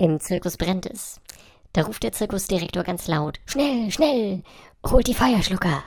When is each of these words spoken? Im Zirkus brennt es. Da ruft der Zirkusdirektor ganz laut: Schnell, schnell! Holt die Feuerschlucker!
Im 0.00 0.20
Zirkus 0.20 0.56
brennt 0.56 0.86
es. 0.86 1.20
Da 1.72 1.82
ruft 1.82 2.04
der 2.04 2.12
Zirkusdirektor 2.12 2.84
ganz 2.84 3.08
laut: 3.08 3.40
Schnell, 3.46 3.90
schnell! 3.90 4.44
Holt 4.86 5.08
die 5.08 5.14
Feuerschlucker! 5.14 5.82